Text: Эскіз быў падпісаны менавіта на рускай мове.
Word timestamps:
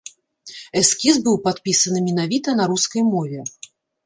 Эскіз 0.79 1.19
быў 1.27 1.37
падпісаны 1.45 1.99
менавіта 2.09 2.57
на 2.63 2.69
рускай 2.73 3.03
мове. 3.13 3.39